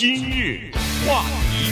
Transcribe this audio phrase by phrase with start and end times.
[0.00, 0.58] 今日
[1.06, 1.70] 话题，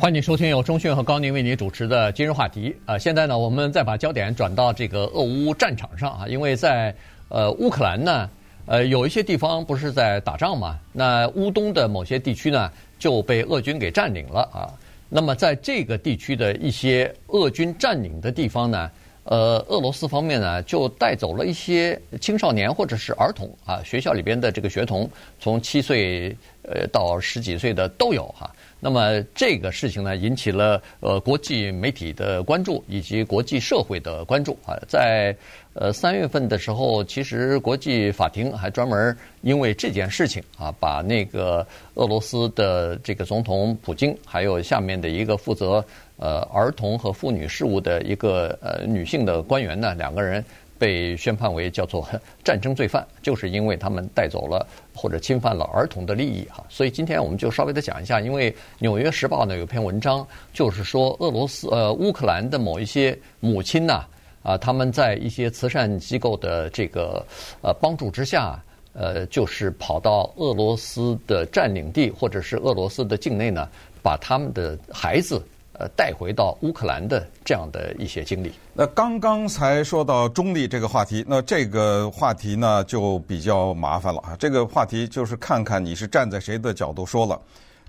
[0.00, 2.74] 欢迎收听由钟讯和高宁为您主持的今日话题。
[2.86, 6.94] 啊、呃，现在呢，我们再把焦点转到这个俄乌战场上啊，因为在
[7.28, 8.30] 呃乌克兰呢，
[8.64, 14.72] 呃有一些地方不是在打仗嘛，那乌东的某些地区呢就被俄军给占领了啊。
[15.10, 18.90] 那么在这个地区的一些俄军占领的地方呢，
[19.24, 25.08] 呃，俄罗斯方面呢，就带走了一些青少年或者是儿童啊，学校里边的这个学童，
[25.38, 28.50] 从七岁呃到十几岁的都有哈。
[28.80, 34.74] 那么这个事情呢，引起了呃国际媒体的关注以及国际社会的关注啊。
[34.88, 35.36] 在
[35.74, 45.84] 呃三月份的时候，其实国际法庭还专门因为这件事情啊，把那个俄罗斯的这个总统普京，还有下面的一个负责
[46.16, 50.44] 呃儿童和妇女事务的一个呃女性的官员呢，两个人。
[50.80, 52.08] 被宣判为叫做
[52.42, 56.64] 战争罪犯，就是因为他们带走了或者侵犯了儿童的利益哈。
[56.70, 64.06] 所以今天我们就稍微的讲一下，因为《纽约时报》呢有篇文章，就是说俄罗斯呃乌克兰的某一些母亲呐
[64.42, 67.22] 啊，他们在一些慈善机构的这个
[67.60, 68.58] 呃帮助之下，
[68.94, 73.68] 呃就是跑到俄罗斯的占领地或者是俄罗斯的境内呢，
[74.02, 75.42] 把他们的孩子。
[75.80, 78.52] 呃，带回到乌克兰的这样的一些经历。
[78.74, 84.36] 那刚刚才说到中立这个话题，那这个话题呢就比较麻烦了啊。
[84.38, 87.40] 这个话题就是看看你是站在谁的角度说了。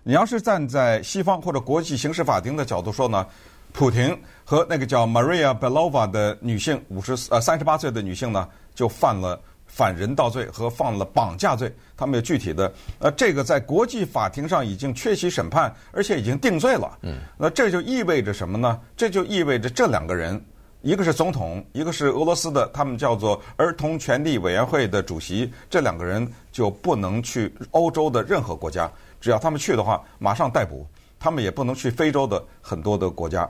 [0.03, 3.27] 你要是站在西方或者国际刑事法庭的角度说呢，
[3.73, 9.37] 普廷和那个叫 Maria Belova 的女性，五十呃三十八岁的女性呢，就犯了。
[9.71, 16.97] 反人道罪和犯了绑架罪，他们有具体的，呃，这个在国际法庭上已经缺席审判，而且已经定罪了。
[17.01, 18.79] 嗯，那这就意味着什么呢？
[18.97, 20.39] 这就意味着这两个人，
[20.81, 28.91] 一个是总统，一个是俄罗斯的，他们叫做儿童权利委员会的主席，这两个人就不能去欧洲的任何国家，
[29.21, 30.85] 只要他们去的话，马上逮捕。
[31.23, 33.47] 他们也不能去非洲的很多的国家。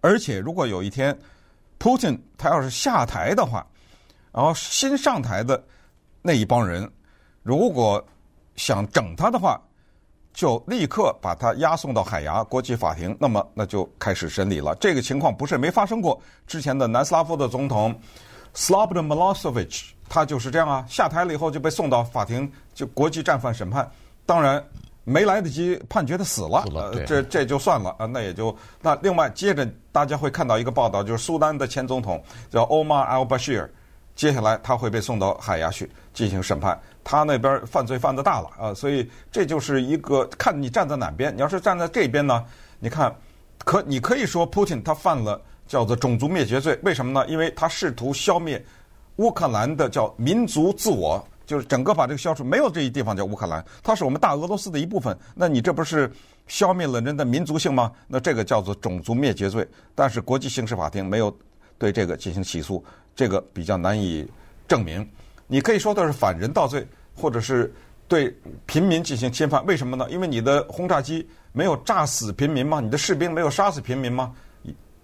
[0.00, 1.16] 而且，如果有一天
[1.78, 3.64] ，Putin 他要是下台的话，
[4.34, 5.62] 然后新上台的
[6.20, 6.90] 那一帮人，
[7.44, 8.04] 如果
[8.56, 9.60] 想整他的话，
[10.32, 13.16] 就立刻把他押送到海牙国际法庭。
[13.20, 14.74] 那么，那就开始审理了。
[14.80, 16.20] 这个情况不是没发生过。
[16.48, 17.94] 之前的南斯拉夫的总统
[18.56, 23.88] Slobodan Milosevic，他就是这样啊，下台了以后就被送到法庭，就国际战犯审判。
[24.26, 24.60] 当然
[25.04, 28.06] 没来得及判决他死了，呃、这这就算了啊。
[28.06, 32.20] 那也就那另外接着大家会看到一个报道，就是苏丹的前总统
[32.50, 33.68] 叫 Omar al-Bashir。
[34.14, 41.34] 接下来他会被送到海牙去进行审判，他那边犯罪犯得大了啊，所以这就是一个看你站在哪边。
[41.34, 42.44] 你要是站在这边呢，
[42.78, 43.14] 你看，
[43.64, 47.26] 可你可以说普京他犯了叫做种族灭绝罪，为什么呢？
[47.28, 48.64] 因为他试图消灭
[49.16, 55.16] 乌克兰的叫民族自我，就是整个把这个消除，没有这一地方叫乌克兰，它是我们大俄罗斯的一部分。
[55.34, 56.10] 那你这不是
[56.46, 57.90] 消灭了人的民族性吗？
[58.06, 61.36] 那这个叫做种族灭绝罪，但是国际刑事法庭没有
[61.78, 62.84] 对这个进行起诉。
[63.16, 64.28] 这个比较难以
[64.66, 65.08] 证明，
[65.46, 67.72] 你可以说的是反人道罪，或者是
[68.08, 68.36] 对
[68.66, 69.64] 平民进行侵犯。
[69.66, 70.04] 为什么呢？
[70.10, 72.80] 因为你的轰炸机没有炸死平民吗？
[72.80, 74.34] 你的士兵没有杀死平民吗？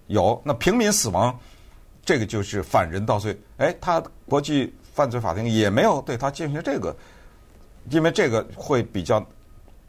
[0.07, 1.39] 有，那平民死亡，
[2.03, 3.39] 这个就是反人道罪。
[3.55, 6.93] 哎，他国际犯罪法庭也没有对他进行这个，
[7.91, 9.25] 因为这个会比较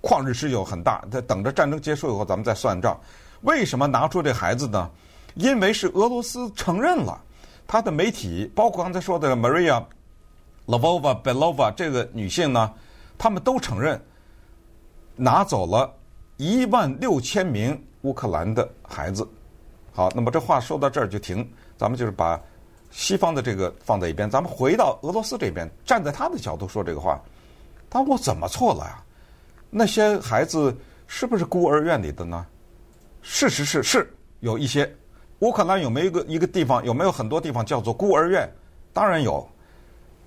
[0.00, 1.04] 旷日持久很大。
[1.10, 2.97] 他等着战争结束以后，咱们再算账。
[3.41, 4.88] 为什么拿出这孩子呢？
[5.34, 7.20] 因为是俄罗斯承认了。
[7.65, 9.82] 他的媒体，包括刚才说的 Maria
[10.66, 12.70] Lvova Belova 这个女性呢，
[13.16, 13.98] 他们都承认
[15.16, 15.91] 拿走了
[16.37, 19.26] 一万六千名乌克兰的孩子。
[19.93, 22.38] 好，那么这话说到这儿就停，咱们就是把
[22.91, 27.19] 西方的这个放在一边，咱们回到俄罗斯这边，站在他的角度说这个话，
[27.88, 29.03] 他我怎么错了呀？
[29.70, 30.76] 那些孩子
[31.06, 32.44] 是不是孤儿院里的呢？
[33.22, 34.94] 事实是是有一些。
[35.43, 38.49] 乌克兰有没有一个一个地方，有没有很多地方叫做孤儿院？
[38.93, 39.47] 当然有。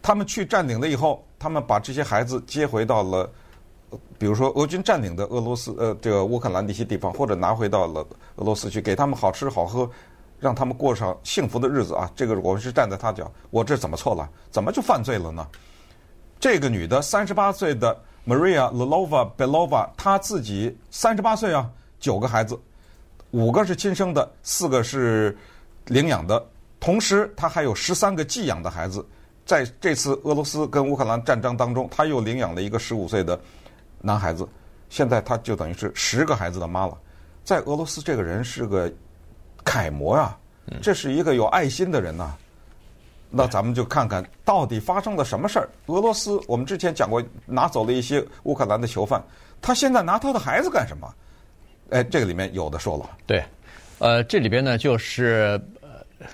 [0.01, 3.27] 他们去占领了以后，他们把这些孩子接回到了，
[4.19, 9.89] 比如说俄军占领的俄罗斯呃这个乌克兰的一些地方，或者拿回到了俄罗斯去，给他们好吃好喝，
[10.37, 12.11] 让他们过上幸福的日子啊！
[12.13, 14.29] 这个我们是站在他角，我这怎么错了？
[14.51, 15.47] 怎么就犯罪了呢？
[16.41, 17.97] 这个女的三十八岁的
[18.27, 21.71] Maria Lvova Belova，她自己三十八岁啊，
[22.01, 22.59] 九个孩子。
[23.35, 25.37] 五个是亲生的，四个是
[25.87, 26.41] 领养的，
[26.79, 29.05] 同时他还有十三个寄养的孩子。
[29.45, 33.37] 在这次俄罗斯跟乌克兰战争当中，他又领养了一个十五岁的
[33.99, 34.47] 男孩子。
[34.89, 36.97] 现在他就等于是十个孩子的妈了。
[37.43, 38.89] 在俄罗斯，这个人是个
[39.65, 40.39] 楷模啊，
[40.81, 42.33] 这是一个有爱心的人呐。
[43.29, 45.67] 那咱们就看看到底发生了什么事儿。
[45.87, 49.21] 俄罗斯，我们之前讲过，拿走了一些乌克兰的囚犯，
[49.61, 51.13] 他现在拿他的孩子干什么？
[51.89, 53.09] 哎，这个里面有的说了。
[53.25, 53.43] 对，
[53.99, 56.27] 呃，这里边呢，就是呃，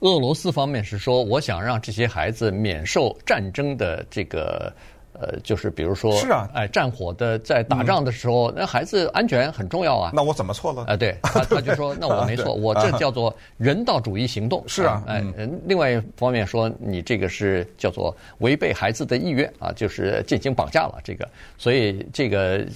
[0.00, 4.72] 俄罗斯方面是说，我想让这些孩子免受战争的这个。
[5.12, 10.10] 呃，就是比如说，是啊，哎，战火的在打仗的时候，那孩子安全很重要啊。
[10.14, 10.84] 那我怎么错了？
[10.86, 14.64] 啊，对，他他就说，那我没错， 我这叫做人道主义行动。
[14.66, 15.22] 是啊，哎，
[15.66, 21.28] 另外一方面说，你这个是叫做违背孩子的意愿啊，就是进行绑架了这个。
[21.58, 22.66] 所以这个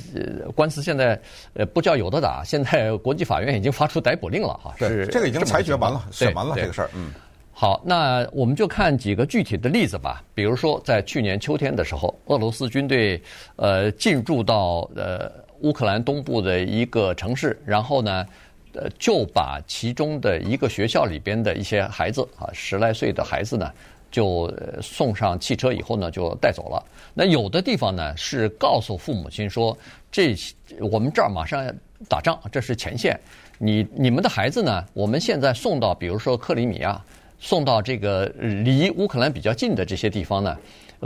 [0.55, 1.19] 官司现在
[1.55, 4.75] 呃不叫有的打，现在国际法院已经发出逮捕令了哈。
[4.79, 7.13] 是这个已经裁决完了，审完了这个事儿，嗯。
[7.59, 10.23] 好，那我们就看几个具体的例子吧。
[10.35, 13.19] 比如说，在去年秋天的时候，俄罗斯军队
[13.57, 15.33] 呃进驻到呃
[15.63, 18.27] 乌克兰东部的一个城市，然后呢，
[18.75, 23.73] 呃就把其中的一个学校里边的一些孩子啊，十来岁的孩子呢，
[24.11, 26.85] 就送上汽车以后呢，就带走了。
[27.15, 29.75] 那有的地方呢是告诉父母亲说，
[30.13, 30.37] 这
[30.79, 31.73] 我们这儿马上要
[32.07, 33.19] 打仗，这是前线，
[33.57, 37.03] 你你们的孩子呢，我们现在送到，比如说克里米亚。
[37.39, 40.57] 送到这个离乌克兰比较近的这些地方呢，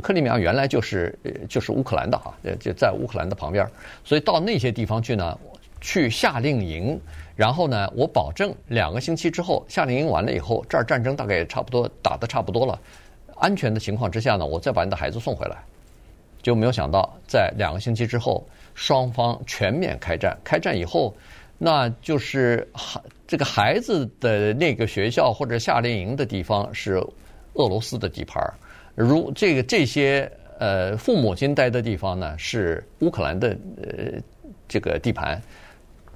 [0.02, 1.18] 克里米亚原来就是
[1.48, 3.66] 就是乌克兰的哈，就在乌克兰的旁边，
[4.04, 5.36] 所以到那些地方去呢，
[5.80, 6.98] 去夏令营，
[7.34, 12.80] 然后呢，我保证两个星期之后夏令营完了以后，这儿战争大概也差不多打得差不多了，
[13.36, 15.56] 安全的情况之下呢，我再把你的孩子送回来，
[16.42, 21.14] 就没有想到在两个星期之后，双方全面开战，开战以后。
[21.62, 22.66] 那就是
[23.30, 26.94] 这个孩子的那个学校或者夏令营的地方是
[27.54, 28.52] 俄罗斯的地盘儿，
[28.96, 30.28] 如这个这些
[30.58, 34.20] 呃父母亲待的地方呢是乌克兰的呃
[34.66, 35.40] 这个地盘，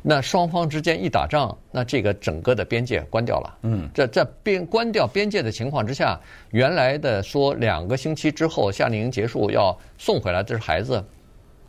[0.02, 3.58] 那双方之间一打仗，那这个整个的边界关掉了。
[3.62, 6.18] 嗯，这在边关掉边界的情况之下，
[6.50, 11.00] 原来的说两个星期之后夏令营结束要送回来这是孩子，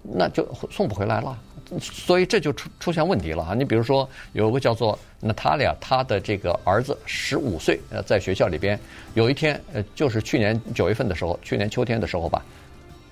[0.01, 1.38] 那就送不回来了。
[1.80, 3.54] 所以这就出出现问题了啊！
[3.54, 8.80] 你比如说有个叫做娜塔莉亚，她的这个儿子十五岁，呃，在学校里边
[9.13, 12.44] 有一天，呃，就是去年九月份的时候，去年秋天的时候吧，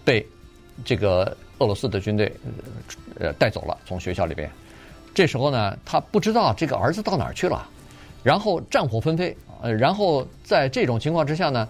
[0.04, 0.26] 被
[0.86, 2.32] 这个俄罗斯的军队
[3.20, 4.50] 呃带走了，从学校里边。
[5.14, 7.68] 这时候呢，他不知道这个儿子到哪儿去了，
[8.24, 11.68] 然后战火纷飞，呃，然后在这种情况之下呢，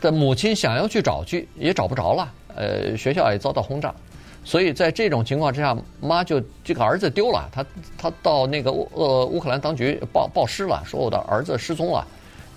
[0.00, 3.94] 的母亲想要去找去也找不着了，呃，学校也遭到轰炸。
[4.46, 7.66] 所以在这种情况之下，妈就这个儿子丢了，他
[7.98, 12.06] 他到那个乌呃乌克兰当局报报失了，说我的儿子失踪了。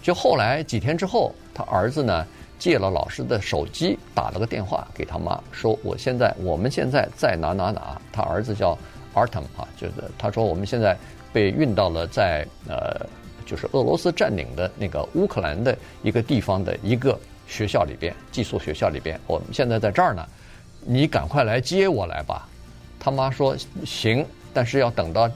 [0.04, 2.24] 就后来几天之后，他儿子呢
[2.60, 8.00] 借了老师的手机，打了个电话给他妈，说我现在我们现在在哪哪哪。
[8.14, 8.78] 他儿子叫
[9.16, 10.96] Artem 啊，就是他说我们现在
[11.34, 13.04] 被运到了在呃
[13.48, 20.24] 就是俄罗斯占领的那个乌克兰的一个地方的一个学校里边，寄宿学校里边，我们现在在这儿呢。
[20.82, 22.48] 你赶快来接我来吧，
[23.00, 23.56] 他妈说
[23.86, 25.30] 行，但是要等到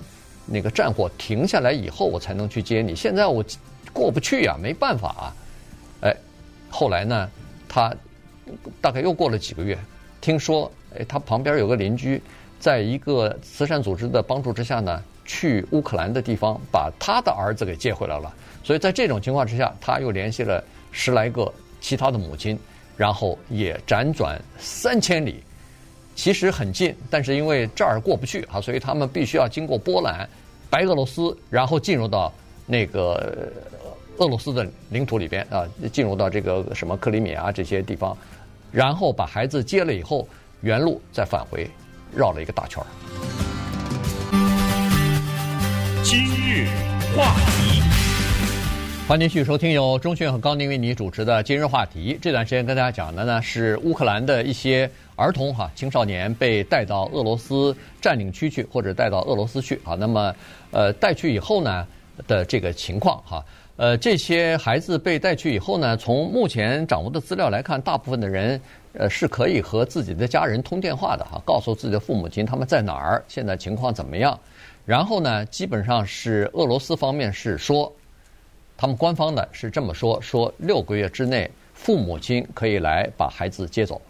[0.46, 2.96] 那个战火停下来以后，我才能去接你。
[2.96, 3.44] 现在我
[3.92, 5.36] 过不去呀，没办法啊。
[6.02, 6.16] 哎，
[6.70, 7.30] 后来呢，
[7.68, 7.94] 他
[8.82, 9.78] 大概又过了几个月，
[10.20, 12.22] 听说哎，他旁边有个邻居，
[12.60, 18.34] 在一个慈善组织的帮助之下呢，去乌克兰的地方把他的儿子给接回来了。
[18.64, 22.58] 所以在这种情况之下，他又联系了十来个其他的母亲。
[22.96, 25.44] 然后也辗转三千里，
[26.16, 30.28] 其实很近，但是因为这儿过不去啊，所以他们必须要经过波兰、
[30.70, 32.32] 白俄罗斯，然后进入到
[32.66, 33.52] 那个
[34.18, 38.16] 俄罗斯的领土里边啊，进入到这个什么克里米亚这些地方，
[38.72, 40.28] 然后把孩子接了以后，
[40.62, 41.68] 原路再返回，
[42.16, 42.88] 绕了一个大圈儿。
[46.04, 46.68] 今日
[47.16, 47.53] 话题。
[49.06, 52.18] 欢迎继续收听由钟迅和高宁为你主持的今日话题。
[52.22, 59.94] 这段时间跟大家讲的呢是乌克兰的一些儿童哈青少年被带到俄罗斯占领区去，或者带到俄罗斯去啊。
[59.96, 60.34] 那么
[60.72, 61.86] 呃带去以后呢
[62.28, 63.44] 的这个情况哈，
[63.76, 68.60] 呃这些孩子被带去以后呢，从目前掌握的资料来看，大部分的人
[68.94, 74.40] 呃是可以和自己的家人通电话的哈，告诉自己的父母亲他们在哪儿，现在情况怎么样。
[74.86, 77.94] 然后呢，基本上是俄罗斯方面是说。
[78.76, 84.02] 他们官方呢是这么说：说六个月之内，父母亲可以来把孩子接走，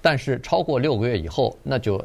[0.00, 2.02] 但是超过六个月以后，那就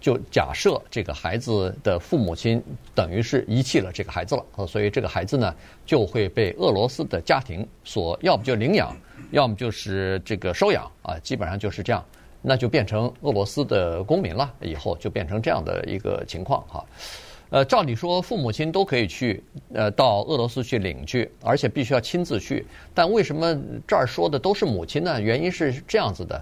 [0.00, 2.62] 就假设这个孩子的父母亲
[2.94, 5.54] 等于是遗弃了这个孩子了，所以这个孩子呢
[5.86, 8.96] 就会被俄罗斯的家庭所要不就领养，
[9.30, 12.04] 要么就是这个收养啊，基本上就是这样，
[12.42, 16.84] 那就变成俄罗斯的公民了，以后就变成这样的一个情况哈。
[17.50, 19.42] 呃，照理说父母亲都可以去，
[19.74, 22.64] 呃，到俄罗斯去领去，而且必须要亲自去。
[22.94, 25.20] 但为什么这儿说的都是母亲呢？
[25.20, 26.40] 原因是这样子的：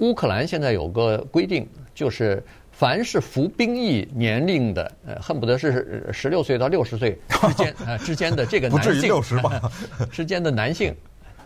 [0.00, 9.72] 乌克兰现在有个规定，就是凡是服兵役年龄的，呃，恨不得是十六岁到六十岁之间啊、 呃、之间的这个男性，不至于六十吧？
[10.12, 10.94] 之间的男性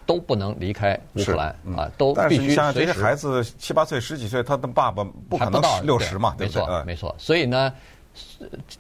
[0.05, 2.21] 都不能离开乌克兰、嗯、啊，都必须。
[2.21, 6.63] 但是你像这些孩子七八岁、十几岁，他的爸爸不可能六十嘛，对不对？
[6.63, 7.15] 没错，没错。
[7.17, 7.73] 所以呢。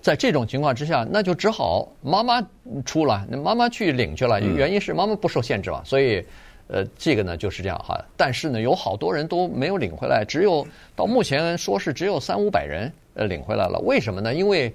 [0.01, 2.41] 在这种情况之下，那就只好妈妈
[2.85, 4.41] 出了，那妈妈去领去了。
[4.41, 6.25] 原因是妈妈不受限制嘛，所以，
[6.67, 7.99] 呃，这个呢就是这样哈。
[8.17, 13.79] 但是呢，有好多人都没有领回来，只有到目前说是只有三五百人呃领回来了。
[13.81, 14.35] 为什么呢？
[14.35, 14.73] 因为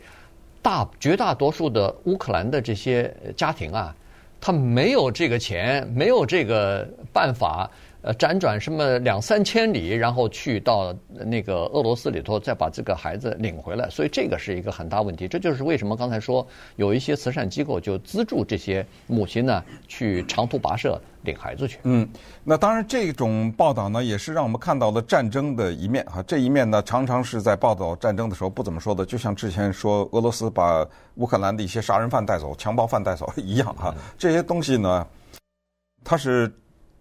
[0.61, 3.95] 大绝大多数的乌克兰的这些家庭啊，
[4.41, 7.69] 他没有这个钱，没有这个办法。
[8.03, 15.27] 呃，辗转什么两三千里，然后去到那个俄罗斯里头，再把这个孩子领回来，所以这个是一个很大问题。
[15.27, 21.79] 这就是为什么刚才说有一些慈善机构就资助这些母亲呢，去长途跋涉领孩子去。
[21.83, 22.07] 嗯，
[22.43, 26.23] 那当然这种报道呢，也是让我们看到了战争的一面哈。
[26.23, 33.93] 这一面呢，常常是在报道战争的时候不怎么说的，就像之前说俄罗斯把乌克兰的一些杀人犯带走、强暴犯带走一样哈。
[34.17, 35.05] 这些东西呢，
[36.03, 36.49] 它是。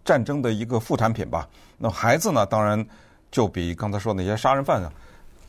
[0.07, 1.45] 战争的一个副产品吧。
[1.77, 2.83] 那孩子呢，当然
[3.29, 4.89] 就比刚才说那些杀人犯啊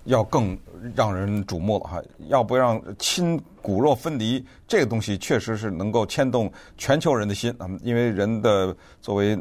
[0.02, 0.58] 要更
[0.96, 2.02] 让人瞩目了哈。
[2.26, 7.70] 要不让亲骨肉分离，这个东西确实是能够牵动全球人的心啊。
[7.84, 9.38] 因为人的作为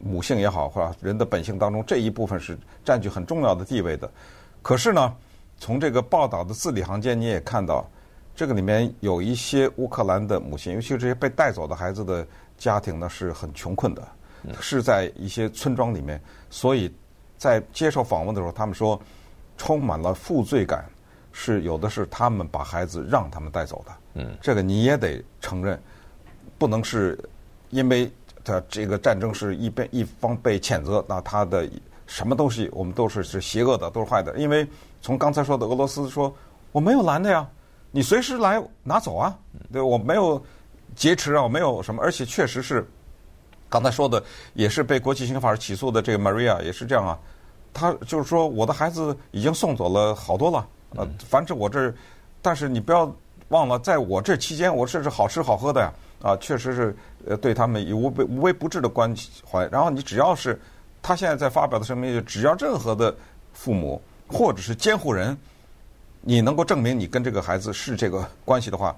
[0.00, 4.10] 母性也好，或者人的本性当中这一部分是占据很重要的地位的。
[4.62, 5.14] 可是呢，
[5.58, 7.86] 从这个报道的字里行间，你也看到
[8.34, 14.02] 这个里面有一些乌克兰的母亲，尤其是这些被带走的孩子的家庭呢，是很穷困的。
[14.60, 16.20] 是在一些村庄里面，
[16.50, 16.92] 所以
[17.36, 19.00] 在接受访问的时候，他们说
[19.56, 20.84] 充满了负罪感，
[21.32, 23.92] 是有的是他们把孩子让他们带走的。
[24.14, 25.80] 嗯，这个你也得承认，
[26.58, 27.18] 不能是
[27.70, 28.10] 因为
[28.44, 31.68] 他这个战争是一边一方被谴责，那他的
[32.06, 34.36] 什么东西我们都是是邪恶的，都是坏的。
[34.36, 34.66] 因为
[35.00, 36.34] 从刚才说的俄罗斯说
[36.70, 37.48] 我没有拦的呀，
[37.90, 39.36] 你随时来拿走啊，
[39.72, 40.44] 对，我没有
[40.94, 42.86] 劫持啊，我没有什么，而且确实是。
[43.74, 47.18] 刚才说的也是被国际刑法起诉的这个 Maria 也是这样啊，
[47.72, 51.92] 他就是说我的孩子已经送走了好多了，呃，反正我这儿，
[52.40, 53.12] 但是你不要
[53.48, 59.12] 忘了，在我这期间，我这是好吃好喝的呀，啊，确实是呃对他们以无微无微不至的关
[59.44, 59.66] 怀。
[59.72, 60.56] 然后你只要是
[61.02, 63.12] 他现在在发表的声明，就只要任何的
[63.52, 65.36] 父母或者是监护人，
[66.20, 68.94] 你能够证明你跟这个孩子是这个关系的话，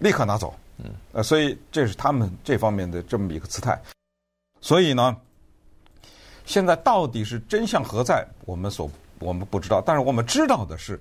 [0.00, 0.52] 立刻拿走。
[0.78, 3.80] 嗯，呃，所以这是他们这方面的这么一个姿态。
[4.60, 5.16] 所以呢，
[6.46, 9.82] 现在到底是真相何在，我们所我们不知道。
[9.84, 11.00] 但是我们知道的是，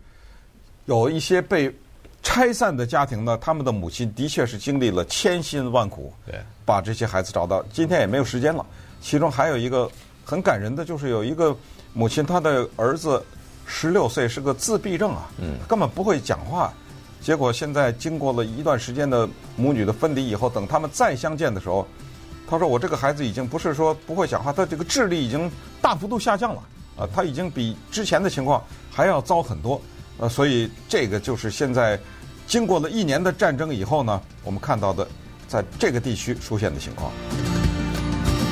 [0.86, 1.74] 有一些被
[2.22, 7.63] 拆散的家庭呢，他们的母亲的确是经历了千辛万苦，对，把这些孩子找到。
[7.72, 8.65] 今天也没有时间了。
[9.00, 9.89] 其中还有一个
[10.25, 11.55] 很感人的，就是有一个
[11.93, 13.24] 母亲，她的儿子
[13.65, 16.74] 十六岁，是个自闭症啊，嗯，根本不会讲话。
[17.21, 21.86] 结果现在经过了一段时间的母女的分离以后，等他们再相见的时候，
[22.50, 26.63] 他说：“我这个孩子已经不是说不会讲话，他这个智力已经大幅度下降了，
[26.97, 29.81] 啊，他已经比之前的情况还要糟很多，
[30.17, 32.00] 呃，所以这个就是现在
[32.47, 35.05] 经过了一年的战争以后呢，我们看到的
[35.47, 37.12] 在这个地区出现的情况。”